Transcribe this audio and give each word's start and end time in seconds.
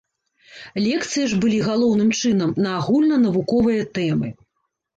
Лекцыі 0.85 1.25
ж 1.33 1.37
былі, 1.43 1.59
галоўным 1.67 2.09
чынам, 2.23 2.55
на 2.67 2.73
агульнанавуковыя 2.81 3.87
тэмы. 3.95 4.29